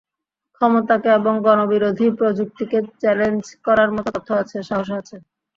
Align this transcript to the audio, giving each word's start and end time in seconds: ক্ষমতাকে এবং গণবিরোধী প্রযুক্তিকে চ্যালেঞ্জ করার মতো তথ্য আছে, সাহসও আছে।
ক্ষমতাকে 0.55 1.09
এবং 1.19 1.33
গণবিরোধী 1.45 2.07
প্রযুক্তিকে 2.19 2.77
চ্যালেঞ্জ 3.01 3.43
করার 3.65 3.89
মতো 3.95 4.09
তথ্য 4.15 4.29
আছে, 4.41 4.57
সাহসও 4.69 4.95
আছে। 5.01 5.15